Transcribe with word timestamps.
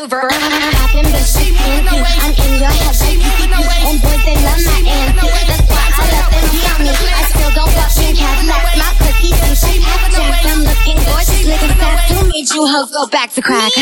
over. 0.00 0.20
Popping 0.32 1.12
bitches 1.12 1.52
panty. 1.52 2.00
I'm 2.24 2.32
in 2.32 2.56
your 2.56 2.72
head 2.72 2.96
like 2.96 3.84
And 3.84 4.00
boys, 4.00 4.24
they 4.24 4.36
love 4.40 4.56
my 4.64 4.80
auntie. 4.80 5.28
That's 5.44 5.68
why 5.68 5.84
I 5.92 6.08
let 6.08 6.24
them 6.32 6.46
tell 6.56 6.78
me. 6.80 6.88
I 6.88 7.28
still 7.28 7.52
don't 7.52 7.68
fucking 7.76 8.16
Cadillacs. 8.16 8.80
My 8.80 8.88
pussy 8.96 9.30
sushi 9.36 9.76
half 9.84 10.08
jacked. 10.16 10.48
I'm 10.48 10.64
looking 10.64 10.96
gorgeous, 11.04 11.44
looking 11.44 11.76
fast. 11.76 12.12
Who 12.12 12.24
made 12.32 12.48
you 12.48 12.64
hoes 12.66 12.90
go 12.90 13.06
back 13.08 13.32
to 13.36 13.42
crack? 13.42 13.72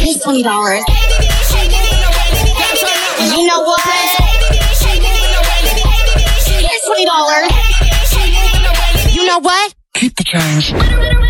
Here's 0.00 0.22
twenty 0.22 0.42
dollars. 0.42 0.84
You 3.20 3.46
know 3.46 3.60
what? 3.60 3.80
Here's 6.48 6.84
twenty 6.86 7.04
dollars. 7.04 7.52
You 9.14 9.26
know 9.26 9.40
what? 9.40 9.74
Keep 9.94 10.16
the 10.16 10.24
change. 10.24 11.29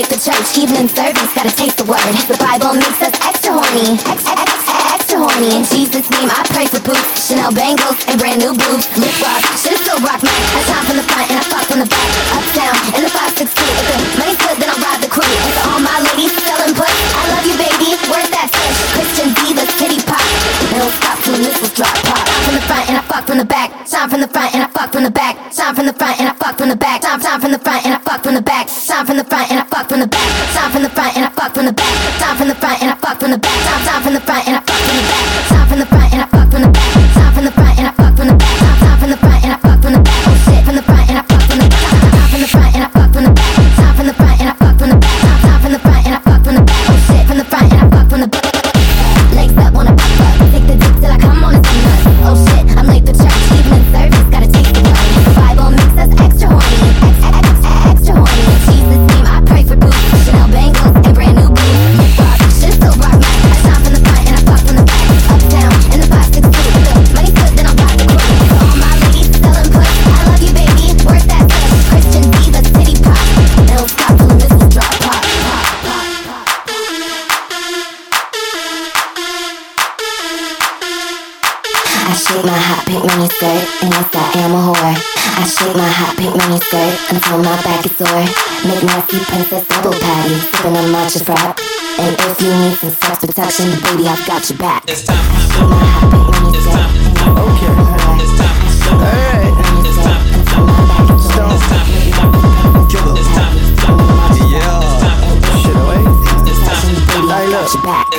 late 0.00 0.08
for 0.08 0.16
church. 0.16 0.56
Evening 0.56 0.88
service, 0.88 1.28
gotta 1.36 1.52
taste 1.52 1.76
the 1.76 1.84
word. 1.84 2.00
The 2.24 2.38
Bible 2.40 2.72
makes 2.72 3.00
us 3.04 3.12
extra 3.20 3.52
horny. 3.52 4.00
Ex- 4.08 4.24
ex- 4.24 4.48
ex- 4.48 4.94
extra 4.96 5.16
horny. 5.20 5.60
In 5.60 5.64
Jesus' 5.68 6.08
name, 6.08 6.32
I 6.32 6.40
pray 6.56 6.64
for 6.64 6.80
boots. 6.80 7.28
Chanel 7.28 7.52
bangles 7.52 8.00
and 8.08 8.16
brand 8.16 8.40
new 8.40 8.56
boots. 8.56 8.88
Lip 8.96 9.12
gloss, 9.20 9.44
shit 9.60 9.76
still 9.76 10.00
rock 10.00 10.24
me. 10.24 10.32
I 10.32 10.60
time 10.72 10.84
from 10.88 10.96
the 10.96 11.04
front 11.04 11.28
and 11.28 11.36
I 11.36 11.44
fuck 11.52 11.64
from 11.68 11.80
the 11.84 11.88
back. 11.88 12.08
Uptown 12.32 12.76
in 12.96 13.00
the 13.04 13.12
562. 13.12 13.44
If 13.44 13.84
the 13.92 13.96
money's 14.24 14.40
good, 14.40 14.56
then 14.56 14.68
I'll 14.72 14.80
ride 14.80 15.00
the 15.04 15.10
crew. 15.12 15.28
To 15.28 15.60
all 15.68 15.80
my 15.84 15.96
ladies 16.00 16.32
selling 16.48 16.72
puss, 16.72 16.96
I 17.12 17.22
love 17.36 17.44
you, 17.44 17.56
baby. 17.60 17.88
Where's 18.08 18.30
that 18.32 18.48
fish? 18.48 18.78
Christian 18.96 19.28
Diva, 19.36 19.64
kitty 19.76 20.00
pop. 20.08 20.24
Don't 20.72 20.92
stop 20.96 21.16
till 21.20 21.36
the 21.36 21.44
missiles 21.44 21.72
drop. 21.76 21.92
Pop. 22.08 22.24
From 22.48 22.54
the 22.56 22.64
front 22.64 22.84
and 22.88 22.96
I 22.96 23.02
fuck 23.04 23.24
from 23.28 23.38
the 23.38 23.48
back. 23.48 23.68
Shine 23.84 24.08
from 24.08 24.20
the 24.24 24.30
front 24.32 24.54
and 24.56 24.64
I 24.64 24.69
fuck 24.80 24.92
from 24.92 25.04
the 25.04 25.10
back. 25.10 25.36
Shine 25.52 25.74
from 25.74 25.86
the 25.86 25.92
front 25.92 26.20
and 26.20 26.28
I 26.28 26.34
fuck 26.34 26.56
from 26.56 26.68
the 26.70 26.76
back. 26.76 27.02
Shine, 27.02 27.20
shine 27.20 27.40
from 27.40 27.52
the 27.52 27.58
front 27.58 27.84
and 27.84 27.94
I 27.94 27.98
fuck 27.98 28.22
from 28.22 28.34
the 28.34 28.42
back. 28.42 28.68
Shine 28.68 29.04
from 29.04 29.16
the 29.16 29.24
front 29.24 29.50
and 29.50 29.60
I 29.60 29.64
fuck 29.68 29.88
from 29.88 30.00
the 30.00 30.06
back. 30.06 30.28
Shine 30.54 30.70
from 30.72 30.82
the 30.82 30.90
front 30.90 31.16
and 31.16 31.24
I 31.24 31.30
fuck 31.30 31.54
from 31.54 31.66
the 31.66 31.72
back. 31.72 31.94
Shine 32.20 32.36
from 32.36 32.48
the 32.48 32.54
front 32.54 32.82
and 32.82 32.90
I 32.90 32.96
fuck 32.96 33.20
from 33.20 33.30
the 33.30 33.38
back. 33.38 33.58
Shine, 33.66 33.84
shine 33.84 34.02
from 34.02 34.14
the 34.14 34.20
front 34.20 34.48
and 34.48 34.56
I 34.56 34.60
fuck 34.60 34.80
from 34.80 34.96
the 34.96 35.02
back. 35.02 35.49
I 82.10 82.12
shake 82.12 82.42
my 82.42 82.50
hot 82.50 82.82
pink 82.90 83.06
mini 83.06 83.30
skirt, 83.30 83.62
and 83.86 83.94
yes, 83.94 84.10
I 84.10 84.42
am 84.42 84.50
a 84.50 84.58
whore. 84.66 84.82
I 84.82 85.46
shake 85.46 85.78
my 85.78 85.86
hot 85.86 86.18
pink 86.18 86.34
mini 86.34 86.58
skirt 86.58 86.90
until 87.06 87.38
my 87.38 87.54
back 87.62 87.86
is 87.86 87.94
sore. 87.94 88.26
Make 88.66 88.82
nasty 88.82 89.22
princess 89.30 89.62
double 89.70 89.94
patty, 89.94 90.34
sipping 90.50 90.74
a 90.74 90.82
matcha 90.90 91.22
frap. 91.22 91.54
And 92.02 92.18
if 92.18 92.34
you 92.42 92.50
need 92.50 92.74
some 92.82 92.90
self 92.98 93.22
protection, 93.22 93.70
baby, 93.86 94.10
I've 94.10 94.26
got 94.26 94.42
your 94.50 94.58
back. 94.58 94.82
I 94.90 94.98
shake 94.98 95.70
my 95.70 95.86
hot 95.86 96.10
pink 96.10 96.26
mini 96.34 96.58
skirt, 96.58 96.82
and 96.82 97.14
yes, 97.14 97.22
I 97.22 97.30
am 97.30 97.38
a 97.38 97.46
whore. 97.46 98.10
I 98.10 98.26
shake 98.26 99.06
my 99.06 99.14
hot 99.22 99.54
pink 99.54 99.70
mini 99.70 99.94
skirt 99.94 100.18
until 100.34 100.66
my 100.66 100.82
back 100.90 101.14
is 101.14 101.30
sore. 101.30 101.46
Make 101.46 102.10
nasty 102.10 102.50
princess 102.58 103.06
double 103.06 103.22
patty, 103.38 103.62
sipping 103.70 104.02
a 104.02 104.18
matcha 104.18 104.58
frap. 104.58 104.82
And 104.98 105.46
if 105.46 105.62
you 105.62 105.78
need 106.02 106.26
some 106.26 106.42
protection, 106.42 106.90
baby, 107.06 107.30
I've 107.30 107.54
got 107.54 107.70
your 107.70 107.86
back. 107.86 108.10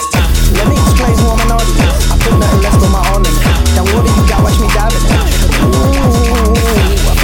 Let 0.56 0.68
me 0.72 0.80
explain 0.80 1.12
who 1.20 1.28
I'm 1.28 1.44
an 1.44 1.60
audience. 1.60 2.08
I 2.08 2.16
put 2.24 2.40
nothing 2.40 2.62
less 2.64 2.78
than 2.80 2.92
my 2.96 3.04
own 3.12 3.24
you 3.78 4.24
got, 4.28 4.44
watch 4.44 4.60
me 4.60 4.68
dive 4.74 4.92
in. 4.92 5.02
Ooh, 5.64 6.52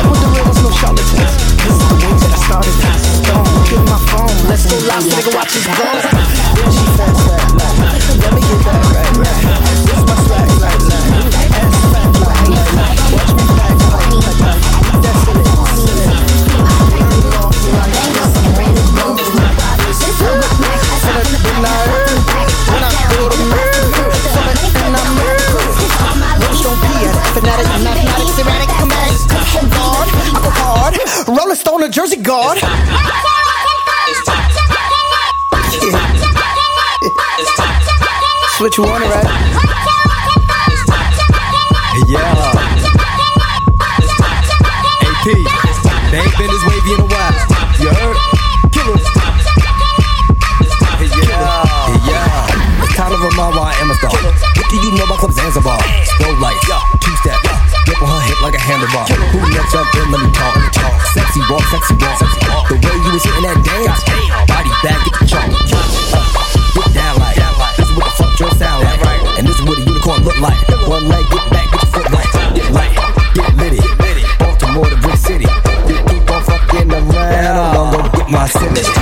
with 0.08 0.20
the 0.22 0.30
real 0.32 0.48
no 0.64 0.72
charlatans. 0.72 1.34
This 1.64 1.76
is 1.76 1.88
the 1.88 1.96
way. 2.00 2.14
Don't 3.28 3.48
my 3.86 4.00
phone. 4.08 4.32
Let's 4.48 4.66
go 4.66 4.78
live, 4.88 5.04
nigga, 5.04 5.36
watch 5.36 5.54
this. 5.54 5.66
Then 5.68 6.72
she 6.72 7.27
fanatic, 27.48 27.68
mathematics, 27.84 28.40
erratic, 28.40 28.70
comedic. 28.76 29.16
Guard, 29.72 30.08
I 30.12 30.36
go 30.36 30.52
hard. 30.52 30.94
Rolling 31.28 31.56
Stone, 31.56 31.84
a 31.84 31.90
Jersey 31.90 32.18
guard. 32.18 32.60
Switch 38.58 38.78
you 38.78 38.86
on 38.86 39.02
it, 39.04 39.08
right? 39.08 39.26
Yeah. 42.08 42.36
AP, 45.08 45.26
they 46.12 46.20
ain't 46.20 46.38
been 46.38 46.50
this 46.52 46.64
wavy 46.68 46.94
in 46.94 47.00
a 47.00 47.08
while. 47.08 47.34
You 47.80 47.90
heard? 47.90 48.18
Killer. 48.74 48.98
Yeah. 51.28 51.64
Yeah. 52.08 52.84
It's 52.84 52.96
time 52.96 53.12
to 53.12 53.18
remind 53.18 53.56
why 53.56 53.74
I 53.74 53.82
am 53.82 53.92
a 53.92 53.96
star. 53.96 54.12
What 54.12 54.68
do 54.70 54.76
you 54.78 54.92
know 54.98 55.06
about 55.06 55.20
Club 55.20 55.32
Zanzibar? 55.34 55.80
Slow 56.18 56.34
lights, 56.42 56.66
two 57.02 57.16
step, 57.22 57.37
hip 58.38 58.44
like 58.44 58.56
a 58.56 58.58
handlebar. 58.58 59.08
Who 59.32 59.40
next 59.50 59.76
up 59.76 59.88
in? 59.96 60.12
Let 60.12 60.22
me 60.22 60.32
talk. 60.32 60.56
talk. 60.74 61.02
Sexy 61.14 61.42
walk, 61.50 61.64
sexy 61.72 61.94
walk. 61.96 62.18
sexy 62.20 62.50
walk. 62.50 62.70
The 62.70 62.76
way 62.76 62.98
you 63.06 63.12
was 63.14 63.24
hitting 63.24 63.44
that 63.44 63.60
dance, 63.66 64.02
body 64.48 64.72
back, 64.84 65.00
get 65.06 65.14
the 65.20 65.26
chalk. 65.26 65.50
Get 66.78 66.94
down 66.94 67.18
like, 67.18 67.38
this 67.78 67.90
is 67.90 67.96
what 67.98 68.06
the 68.06 68.24
fuck 68.24 68.38
drill 68.38 68.52
sound 68.52 68.84
like. 68.84 69.22
And 69.38 69.48
this 69.48 69.58
is 69.58 69.66
what 69.66 69.78
a 69.78 69.82
unicorn 69.82 70.24
look 70.24 70.40
like. 70.40 70.58
One 70.88 71.08
leg, 71.10 71.26
get 71.30 71.50
back, 71.50 71.68
get 71.72 71.82
your 71.82 71.92
foot 71.92 72.08
right. 72.12 72.30
Get 72.54 72.72
light, 72.72 72.94
get 73.34 73.56
litty. 73.58 73.82
Baltimore 74.40 74.90
to 74.90 74.98
Brick 74.98 75.18
City. 75.18 75.48
You 75.90 75.98
keep 76.06 76.30
on 76.30 76.44
fucking 76.44 76.92
around, 76.92 77.58
I'm 77.58 77.92
gonna 77.92 78.10
go 78.10 78.18
get 78.18 78.30
my 78.30 78.48
city. 78.48 78.97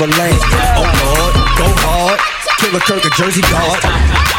A. 0.00 0.40
Oh 0.76 0.88
Lord, 1.04 1.34
go 1.58 1.68
hard. 1.84 2.18
Killer 2.58 2.80
Kirk, 2.80 3.04
a 3.04 3.10
Jersey 3.10 3.42
guard. 3.42 4.29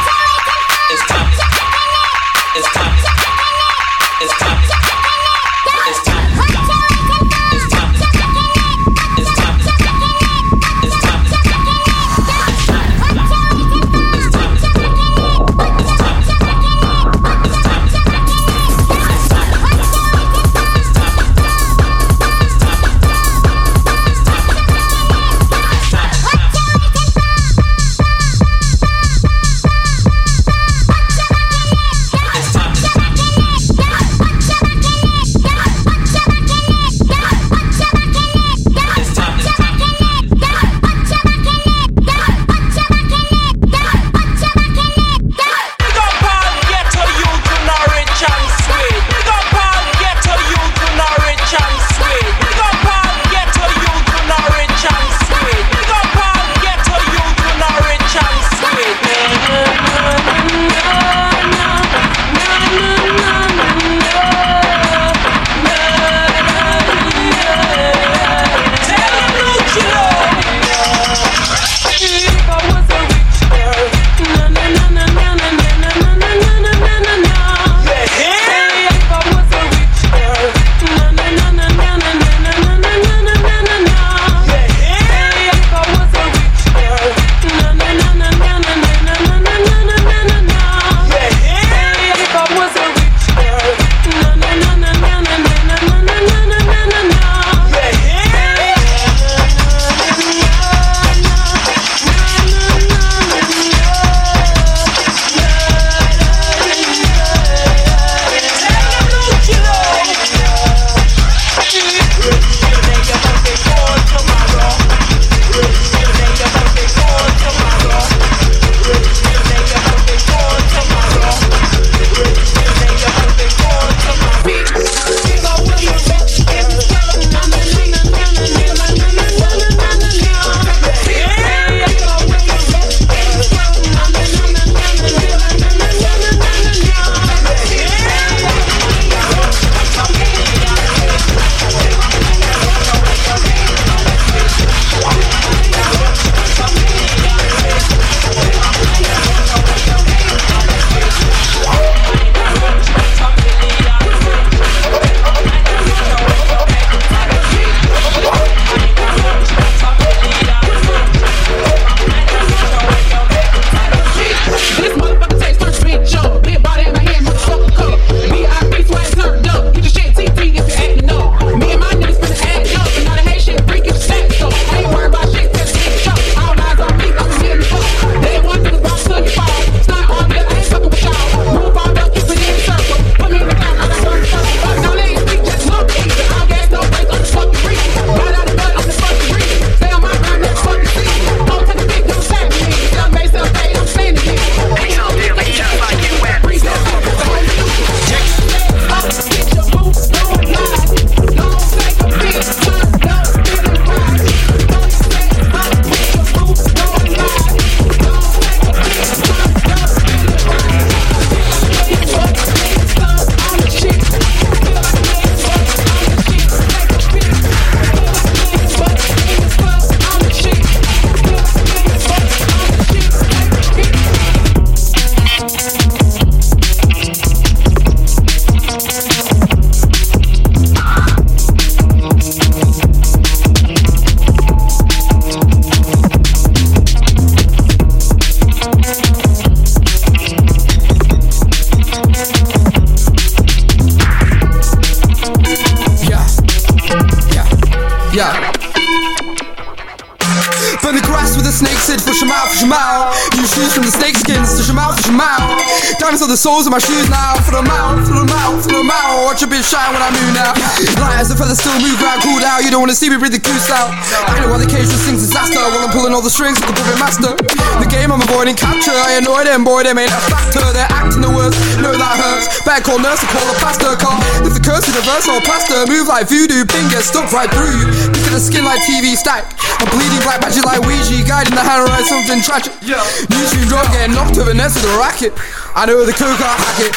Mouth, 258.51 258.63
for 258.63 258.75
the 258.75 258.83
mouth, 258.83 259.15
the. 259.15 259.25
Watch 259.31 259.43
a 259.43 259.47
bitch 259.47 259.67
shine 259.71 259.91
when 259.95 260.03
I 260.03 260.11
move 260.11 260.31
now. 260.35 260.51
Light 260.99 261.23
as 261.23 261.31
the 261.31 261.35
feather 261.39 261.55
still 261.55 261.75
move, 261.79 261.95
ground 261.99 262.21
cool 262.23 262.43
out. 262.43 262.63
You 262.63 262.71
don't 262.71 262.83
wanna 262.83 262.97
see 262.97 263.07
me 263.07 263.15
breathe 263.15 263.31
the 263.31 263.39
goose 263.39 263.71
out. 263.71 263.91
I 264.27 264.43
know 264.43 264.51
why 264.51 264.59
the 264.59 264.67
cage 264.67 264.91
just 264.91 265.07
sings 265.07 265.23
disaster 265.23 265.59
while 265.59 265.87
I'm 265.87 265.91
pulling 265.95 266.11
all 266.11 266.21
the 266.21 266.31
strings 266.31 266.59
like 266.59 266.71
a 266.71 266.75
puppet 266.75 266.99
master. 266.99 267.31
The 267.79 267.87
game 267.87 268.11
I'm 268.11 268.21
avoiding 268.21 268.55
capture. 268.55 268.91
I 268.91 269.19
annoy 269.23 269.47
them, 269.47 269.63
boy, 269.63 269.87
they 269.87 269.95
ain't 269.95 270.11
a 270.11 270.21
factor. 270.27 270.65
They're 270.75 270.91
acting 270.91 271.23
the 271.23 271.31
worst. 271.31 271.55
No, 271.79 271.95
that 271.95 272.15
hurts. 272.19 272.47
Better 272.67 272.83
call 272.83 272.99
nurse 272.99 273.23
or 273.23 273.29
call 273.31 273.47
a 273.47 273.55
pastor. 273.59 273.95
Car. 273.95 274.19
If 274.43 274.53
the 274.55 274.63
curse 274.63 274.87
is 274.87 274.95
reverse 274.95 275.27
or 275.31 275.39
plaster, 275.43 275.87
move 275.87 276.07
like 276.07 276.27
voodoo. 276.27 276.67
Ping 276.67 276.87
gets 276.91 277.07
stuck 277.07 277.31
right 277.31 277.49
through 277.49 277.71
you. 277.71 277.85
Look 277.87 278.27
at 278.27 278.35
the 278.35 278.43
skin 278.43 278.63
like 278.67 278.83
TV 278.83 279.15
stack. 279.15 279.47
I'm 279.79 279.87
bleeding 279.91 280.21
black 280.23 280.43
magic 280.43 280.67
like 280.67 280.83
Ouija. 280.83 281.23
Guiding 281.23 281.55
the 281.55 281.63
hand 281.63 281.87
right 281.87 282.03
something 282.03 282.43
tragic. 282.43 282.75
New 282.83 283.43
tune 283.47 283.67
drop 283.71 283.87
getting 283.95 284.15
knocked 284.15 284.37
over 284.37 284.53
nest 284.53 284.79
with 284.79 284.91
a 284.91 284.97
racket. 284.99 285.33
I 285.71 285.87
know 285.87 286.03
the 286.03 286.11
coke, 286.11 286.35
I'll 286.35 286.59
hack 286.59 286.83
it. 286.83 286.93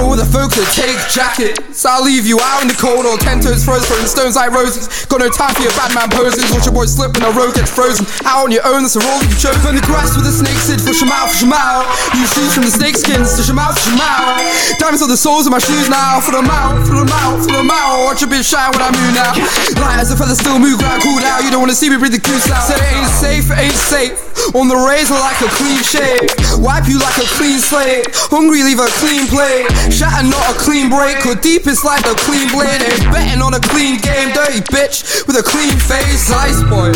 With 0.00 0.22
the 0.22 0.28
folk, 0.28 0.48
take 0.72 0.96
jacket. 1.12 1.60
So 1.76 1.92
I'll 1.92 2.04
leave 2.04 2.24
you 2.24 2.40
out 2.40 2.64
in 2.64 2.68
the 2.72 2.78
cold 2.78 3.04
or 3.04 3.20
ten 3.20 3.44
toes 3.44 3.60
froze, 3.60 3.84
throwing 3.84 4.08
stones 4.08 4.40
like 4.40 4.56
roses. 4.56 4.88
Got 5.04 5.20
no 5.20 5.28
time 5.28 5.52
for 5.52 5.60
your 5.60 5.74
bad 5.76 5.92
man 5.92 6.08
poses. 6.08 6.48
Watch 6.48 6.64
your 6.64 6.72
boy 6.72 6.88
slip 6.88 7.12
when 7.12 7.28
the 7.28 7.34
road 7.36 7.52
gets 7.52 7.68
frozen. 7.68 8.08
Out 8.24 8.48
on 8.48 8.50
your 8.54 8.64
own, 8.64 8.88
that's 8.88 8.96
a 8.96 9.04
role 9.04 9.20
you 9.20 9.36
chose. 9.36 9.60
Burn 9.60 9.76
the 9.76 9.84
grass 9.84 10.16
with 10.16 10.24
a 10.24 10.32
snake 10.32 10.56
sid 10.56 10.80
for 10.80 10.96
Shamal 10.96 11.28
for 11.28 11.44
Shamal. 11.44 11.84
Use 12.16 12.32
shoes 12.32 12.56
from 12.56 12.64
the 12.64 12.72
snake 12.72 12.96
skins 12.96 13.36
to 13.36 13.44
Shamal 13.44 13.76
for 13.76 13.84
Shamal. 13.84 14.40
Diamonds 14.80 15.04
are 15.04 15.12
the 15.12 15.20
soles 15.20 15.44
of 15.44 15.52
my 15.52 15.60
shoes 15.60 15.92
now. 15.92 16.16
For 16.24 16.32
the 16.32 16.40
mouth, 16.40 16.88
for 16.88 16.96
the 16.96 17.04
mouth, 17.04 17.44
for 17.44 17.52
the 17.52 17.66
mouth. 17.66 18.08
Watch 18.08 18.24
a 18.24 18.28
bitch 18.30 18.48
shine 18.48 18.72
when 18.72 18.80
I 18.80 18.88
move 18.96 19.12
now. 19.12 19.36
Light 19.84 20.00
as 20.00 20.08
a 20.08 20.16
feather 20.16 20.38
still 20.38 20.56
move, 20.56 20.80
ground 20.80 21.04
cool 21.04 21.20
now. 21.20 21.44
You 21.44 21.52
don't 21.52 21.60
wanna 21.60 21.76
see 21.76 21.92
me 21.92 22.00
breathe 22.00 22.16
the 22.16 22.22
goose 22.22 22.48
out. 22.48 22.64
Said 22.64 22.80
it 22.80 22.96
ain't 22.96 23.12
safe, 23.12 23.44
it 23.52 23.58
ain't 23.60 23.76
safe. 23.76 24.16
On 24.56 24.72
the 24.72 24.78
razor 24.78 25.20
like 25.20 25.36
a 25.44 25.50
clean 25.60 25.84
shave. 25.84 26.32
Wipe 26.64 26.88
you 26.88 26.96
like 26.96 27.18
a 27.20 27.28
clean 27.36 27.60
slate. 27.60 28.05
Hungry, 28.30 28.62
leave 28.62 28.78
a 28.78 28.86
clean 29.00 29.26
plate. 29.26 29.66
Shatter, 29.92 30.26
not 30.26 30.54
a 30.54 30.58
clean 30.58 30.90
break. 30.90 31.24
Or 31.26 31.34
deepest 31.34 31.84
like 31.84 32.04
a 32.06 32.14
clean 32.14 32.48
blade. 32.50 32.82
Ain't 32.82 33.10
betting 33.12 33.42
on 33.42 33.54
a 33.54 33.60
clean 33.60 33.98
game. 34.00 34.32
Dirty 34.32 34.60
bitch 34.72 35.26
with 35.26 35.36
a 35.36 35.42
clean 35.42 35.76
face. 35.78 36.30
Ice 36.30 36.62
boy. 36.70 36.92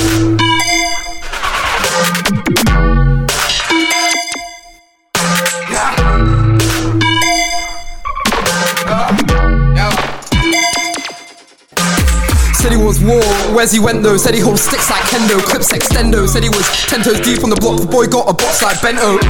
Was 12.90 12.98
war, 13.06 13.22
where's 13.54 13.70
he 13.70 13.78
went 13.78 14.02
though? 14.02 14.18
Said 14.18 14.34
he 14.34 14.42
holds 14.42 14.66
sticks 14.66 14.90
like 14.90 15.06
kendo, 15.06 15.38
clips 15.46 15.70
extendo. 15.70 16.26
Said 16.26 16.42
he 16.42 16.50
was 16.50 16.66
ten 16.90 17.06
toes 17.06 17.22
deep 17.22 17.46
on 17.46 17.50
the 17.50 17.60
block, 17.62 17.78
the 17.78 17.86
boy 17.86 18.10
got 18.10 18.26
a 18.26 18.34
box 18.34 18.66
like 18.66 18.82
bento. 18.82 19.22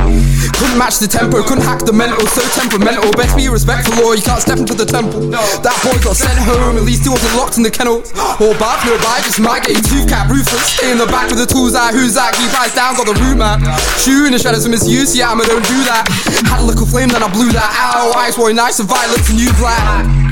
Couldn't 0.56 0.80
match 0.80 0.96
the 0.96 1.04
tempo, 1.04 1.44
couldn't 1.44 1.68
hack 1.68 1.84
the 1.84 1.92
mental, 1.92 2.24
so 2.32 2.40
temperamental. 2.56 3.12
Best 3.20 3.36
be 3.36 3.52
respectful, 3.52 4.00
or 4.00 4.16
you 4.16 4.24
can't 4.24 4.40
step 4.40 4.56
into 4.56 4.72
the 4.72 4.88
temple. 4.88 5.28
That 5.60 5.76
boy 5.84 5.92
got 6.00 6.16
sent 6.16 6.40
home, 6.40 6.80
at 6.80 6.88
least 6.88 7.04
he 7.04 7.12
wasn't 7.12 7.36
locked 7.36 7.60
in 7.60 7.62
the 7.62 7.68
kennel. 7.68 8.00
Or 8.40 8.56
bath, 8.56 8.80
no 8.88 8.96
bite, 9.04 9.28
just 9.28 9.36
might 9.36 9.68
get 9.68 9.76
your 9.76 9.84
tooth 9.84 10.08
cap 10.08 10.32
ruthless. 10.32 10.80
Stay 10.80 10.88
in 10.88 10.96
the 10.96 11.10
back 11.12 11.28
with 11.28 11.36
the 11.36 11.48
tools 11.48 11.76
out, 11.76 11.92
who's 11.92 12.16
that? 12.16 12.32
Keep 12.40 12.56
eyes 12.56 12.72
down, 12.72 12.96
got 12.96 13.12
the 13.12 13.16
root 13.20 13.36
man. 13.36 13.60
Shoe 14.00 14.24
in 14.24 14.32
the 14.32 14.40
shadows 14.40 14.64
of 14.64 14.72
misuse, 14.72 15.12
yeah, 15.12 15.28
I'ma 15.28 15.44
don't 15.44 15.68
do 15.68 15.84
that. 15.84 16.08
Had 16.48 16.64
a 16.64 16.66
little 16.66 16.88
flame, 16.88 17.12
then 17.12 17.20
I 17.20 17.28
blew 17.28 17.52
that 17.52 17.72
out. 17.76 18.16
Eyes 18.16 18.40
were 18.40 18.56
nice 18.56 18.80
and 18.80 18.88
violence 18.88 19.28
and 19.28 19.36
you 19.36 19.52
black. 19.60 20.29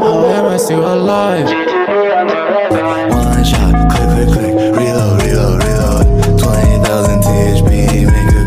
How 0.00 0.24
am 0.24 0.46
I 0.46 0.56
still 0.56 0.80
alive? 0.80 1.44
Click, 3.90 4.08
click, 4.08 4.28
click, 4.32 4.54
reload, 4.74 5.20
reload, 5.22 5.62
reload. 5.62 6.06
20,000 6.40 7.20
make 8.08 8.32
a 8.32 8.40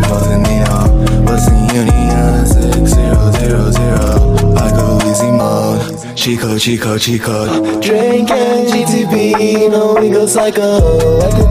Union 1.71 2.47
6000? 2.47 4.57
I 4.57 4.71
go 4.75 4.97
easy 5.07 5.29
mode. 5.29 5.85
Chico, 6.17 6.57
Chico, 6.57 6.97
Chico. 6.97 7.45
Drink 7.79 8.31
and 8.31 8.67
GTB, 8.67 9.69
no 9.69 9.93
we 10.01 10.09
go 10.09 10.25
psycho. 10.25 10.79
Like 11.19 11.35
a 11.35 11.45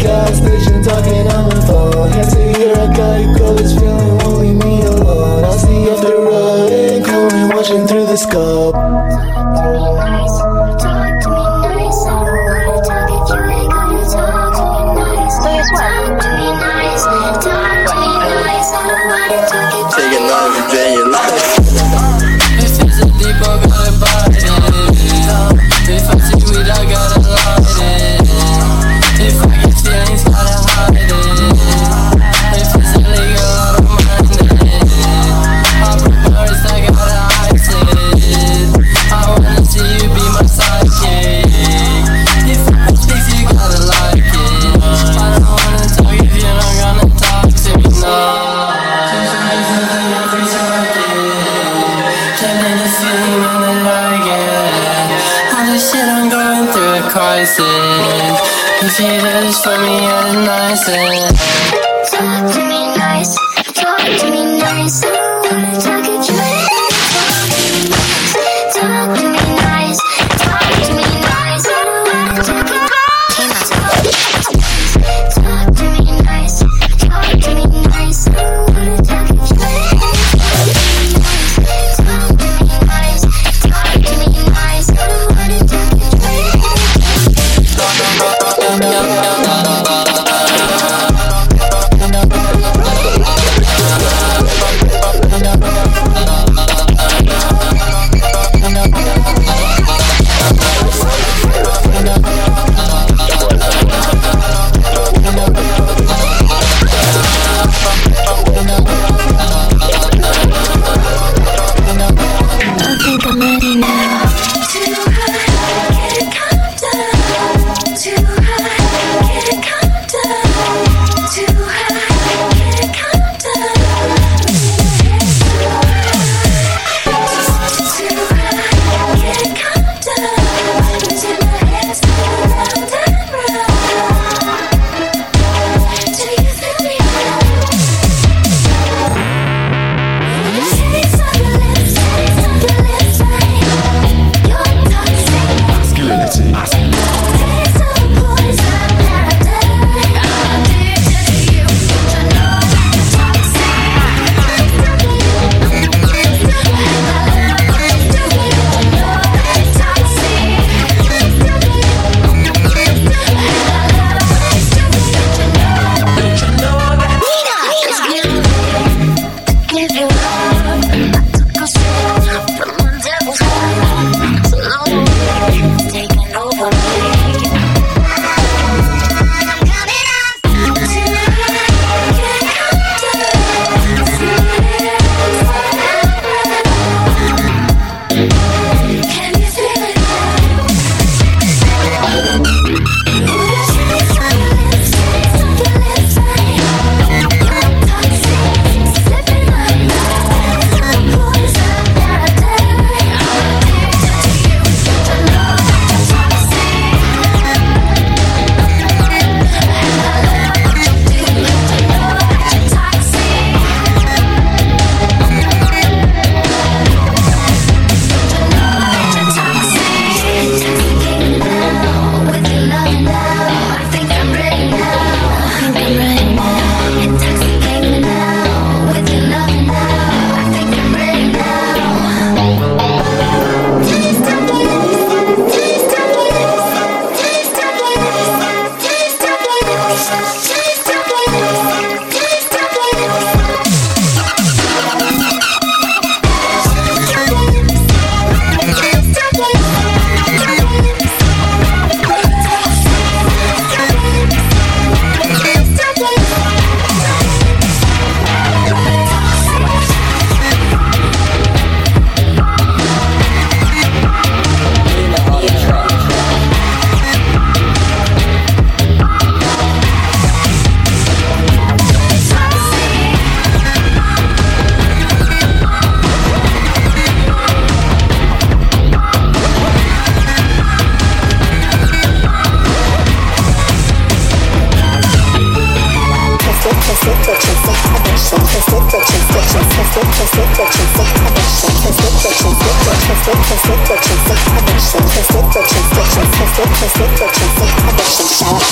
gas 0.00 0.36
station, 0.38 0.82
talking 0.82 1.28
on 1.28 1.48
the 1.48 1.62
phone. 1.64 2.10
Had 2.10 2.28
to 2.30 2.42
hear 2.58 2.72
a 2.72 2.88
guy 2.92 3.22
go, 3.38 3.54
it's 3.54 3.72
feeling. 3.78 4.03
watching 7.64 7.86
through 7.86 8.04
the 8.04 8.16
scope. 8.16 9.33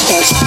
bitch. 0.09 0.42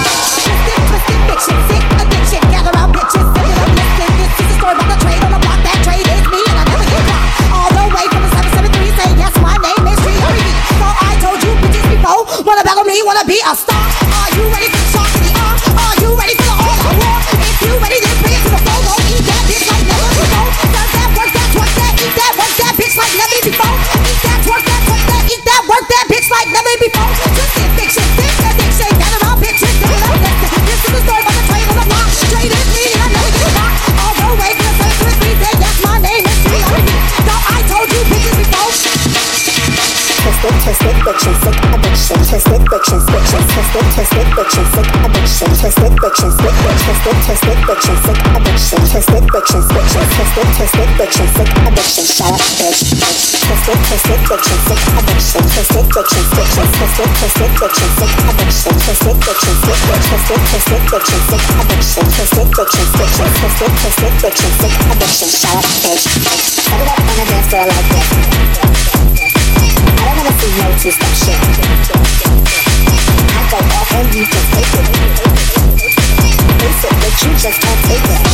Just 77.46 77.60
can't 77.60 77.80
take 77.84 78.02
it. 78.02 78.26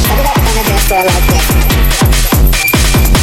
Set 0.00 0.18
it 0.18 0.26
up 0.26 0.38
on 0.38 0.56
a 0.56 0.62
dance 0.64 0.84
floor 0.86 1.04
like 1.04 1.26
this. 1.26 2.39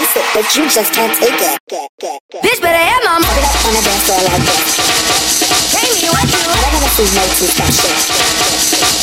chase 0.00 0.16
it, 0.16 0.26
but 0.34 0.56
you 0.56 0.64
just 0.68 0.92
can't 0.92 1.12
take 1.12 1.40
it. 1.40 1.58
Bitch, 2.40 2.60
better 2.60 2.84
have 2.84 3.02
my 3.04 3.18
mom. 3.20 3.24
up 3.24 3.66
on 3.66 3.72
the 3.74 3.82
dance 3.84 4.08
all 4.08 4.22
like 4.24 4.44
that. 4.48 4.64
Pay 5.76 5.88
me 5.92 6.08
what 6.08 6.24
you 6.24 6.40
want. 6.40 6.56
I 6.56 6.64
don't 6.64 6.80
wanna 6.80 6.90
see 6.96 7.08
no 7.12 7.24
two 7.36 7.48
shit. 7.52 7.68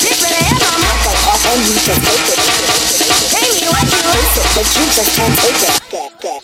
Bitch, 0.02 0.20
better 0.22 0.44
have 0.50 0.62
my 0.66 0.74
mom. 0.82 0.98
go 1.06 1.12
off 1.30 1.44
you, 1.54 1.76
just 1.86 2.02
take 2.02 2.30
it. 2.34 2.40
Pay 3.30 3.48
me 3.54 3.68
what 3.70 3.86
you 3.86 4.00
want. 4.02 4.18
Chase 4.18 4.38
it, 4.42 4.48
but 4.58 4.68
you 4.74 4.84
just 4.90 5.12
can't 5.16 5.36
take 5.38 5.62
it. 6.34 6.37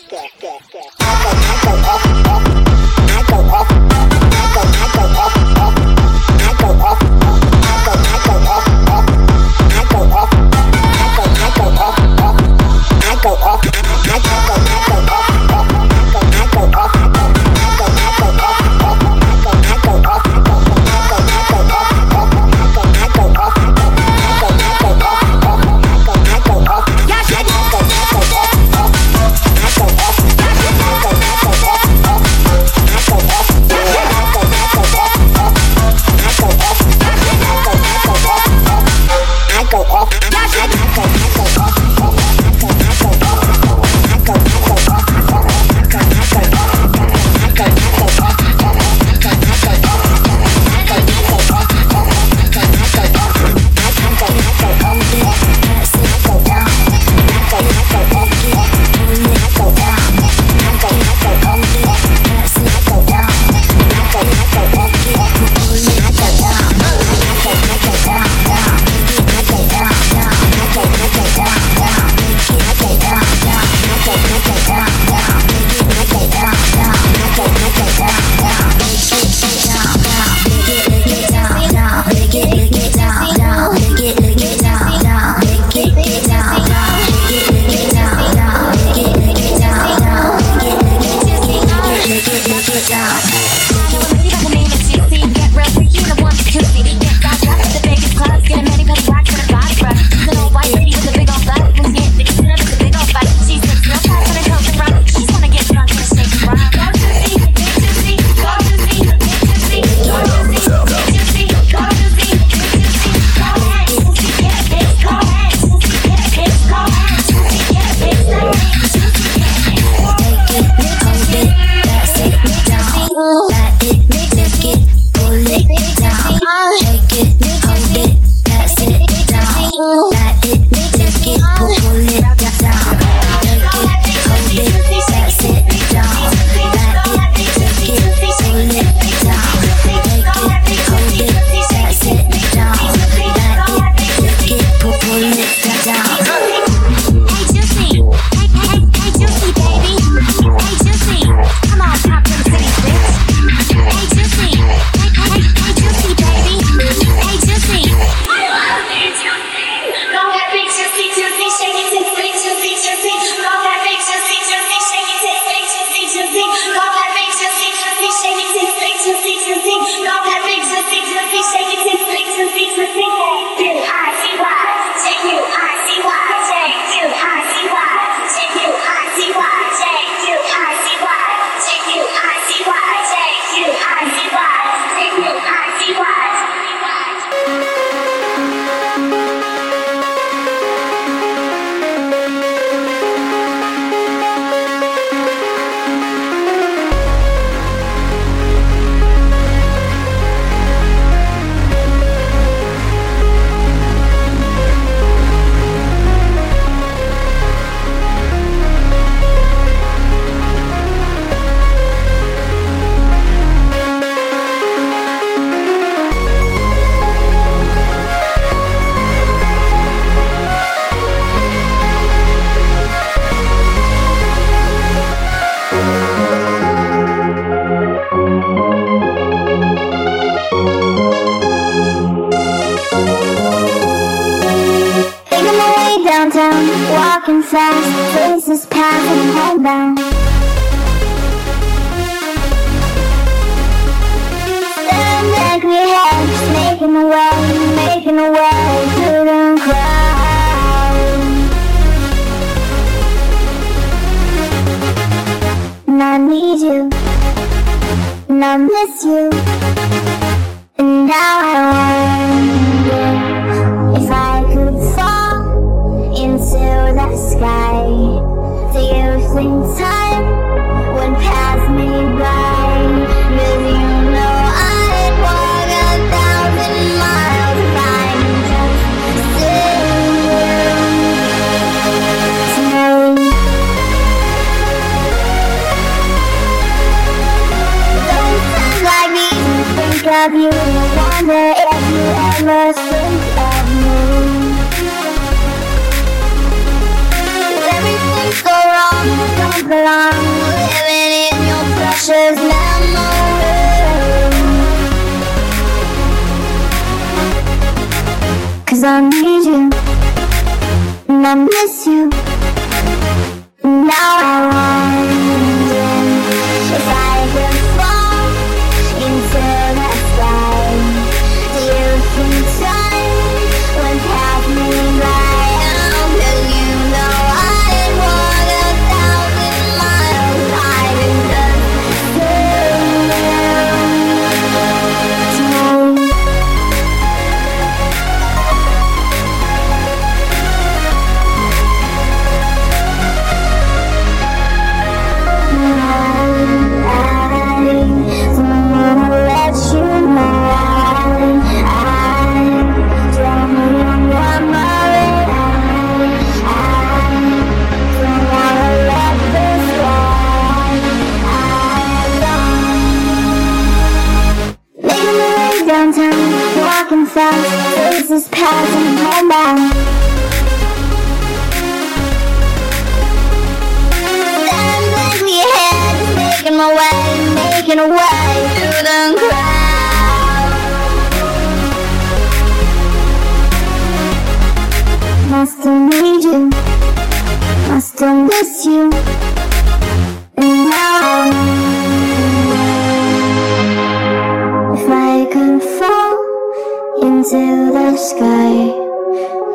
sky. 398.04 398.52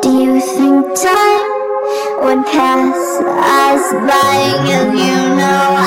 Do 0.02 0.10
you 0.10 0.40
think 0.40 0.86
time 0.98 1.46
would 2.22 2.44
pass 2.46 2.98
us 3.62 3.92
by? 4.10 4.34
And 4.74 4.98
you 4.98 5.18
know 5.38 5.79